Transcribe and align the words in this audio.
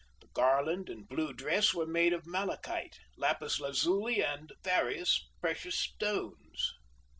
The 0.19 0.29
garland 0.33 0.89
and 0.89 1.07
blue 1.07 1.31
dress 1.31 1.75
were 1.75 1.85
made 1.85 2.11
of 2.11 2.25
malachite, 2.25 2.97
lapis 3.17 3.59
lazuli, 3.59 4.23
and 4.25 4.51
various 4.63 5.29
precious 5.41 5.77
stones. 5.77 6.73